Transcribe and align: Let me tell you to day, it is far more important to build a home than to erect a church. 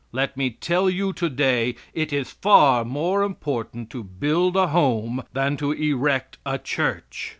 Let 0.11 0.35
me 0.35 0.49
tell 0.49 0.89
you 0.89 1.13
to 1.13 1.29
day, 1.29 1.75
it 1.93 2.11
is 2.11 2.31
far 2.31 2.83
more 2.83 3.21
important 3.21 3.91
to 3.91 4.03
build 4.03 4.55
a 4.55 4.69
home 4.69 5.21
than 5.31 5.57
to 5.57 5.73
erect 5.73 6.39
a 6.43 6.57
church. 6.57 7.29